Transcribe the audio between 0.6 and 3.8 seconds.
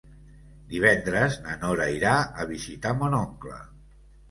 Divendres na Nora irà a visitar mon oncle.